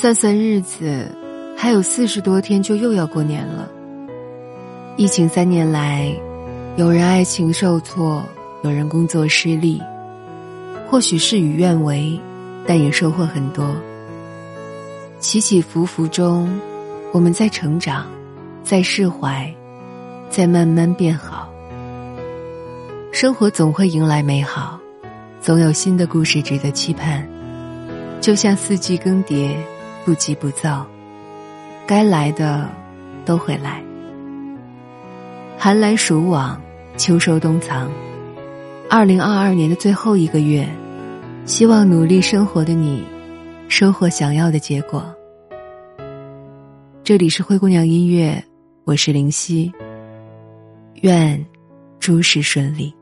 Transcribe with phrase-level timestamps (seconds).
[0.00, 1.06] 算算日子，
[1.54, 3.68] 还有四十多天就又要过年了。
[4.96, 6.10] 疫情三年来，
[6.76, 8.24] 有人爱情受挫，
[8.62, 9.78] 有人工作失利，
[10.88, 12.18] 或许事与愿违，
[12.66, 13.76] 但也收获很多。
[15.18, 16.48] 起起伏伏中，
[17.12, 18.06] 我们在成长，
[18.64, 19.54] 在释怀，
[20.30, 21.46] 在慢慢变好。
[23.12, 24.80] 生活总会迎来美好，
[25.42, 27.22] 总有新的故事值得期盼。
[28.18, 29.54] 就像四季更迭，
[30.04, 30.86] 不急不躁，
[31.86, 32.68] 该来的
[33.24, 33.82] 都会来。
[35.58, 36.60] 寒来暑往，
[36.96, 37.90] 秋收冬藏。
[38.88, 40.66] 二零二二年的最后一个月，
[41.44, 43.04] 希望努力生活的你，
[43.68, 45.04] 收获想要的结果。
[47.04, 48.42] 这里是灰姑娘音乐，
[48.84, 49.72] 我是灵犀。
[51.02, 51.44] 愿
[51.98, 52.94] 诸事顺利。